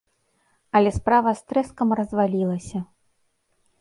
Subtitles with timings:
[0.77, 2.79] Але справа з трэскам развалілася!